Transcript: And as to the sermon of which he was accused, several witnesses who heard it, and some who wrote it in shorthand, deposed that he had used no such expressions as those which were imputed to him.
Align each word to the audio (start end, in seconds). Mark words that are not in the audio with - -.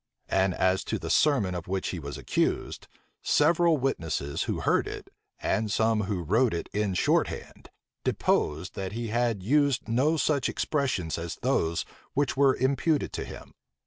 And 0.29 0.55
as 0.55 0.83
to 0.85 0.97
the 0.97 1.11
sermon 1.11 1.53
of 1.53 1.67
which 1.67 1.89
he 1.89 1.99
was 1.99 2.17
accused, 2.17 2.87
several 3.21 3.77
witnesses 3.77 4.45
who 4.49 4.61
heard 4.61 4.87
it, 4.87 5.11
and 5.39 5.71
some 5.71 6.05
who 6.05 6.23
wrote 6.23 6.55
it 6.55 6.69
in 6.73 6.95
shorthand, 6.95 7.69
deposed 8.03 8.73
that 8.73 8.93
he 8.93 9.09
had 9.09 9.43
used 9.43 9.87
no 9.87 10.17
such 10.17 10.49
expressions 10.49 11.19
as 11.19 11.35
those 11.43 11.85
which 12.15 12.35
were 12.35 12.55
imputed 12.55 13.13
to 13.13 13.23
him. 13.25 13.53